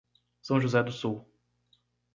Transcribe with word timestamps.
São 0.41 0.59
José 0.59 0.81
do 0.81 0.91
Sul 0.91 1.23